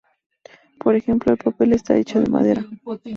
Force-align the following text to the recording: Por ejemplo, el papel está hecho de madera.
Por 0.79 0.95
ejemplo, 0.95 1.31
el 1.31 1.37
papel 1.37 1.73
está 1.73 1.95
hecho 1.95 2.19
de 2.19 2.27
madera. 2.27 2.65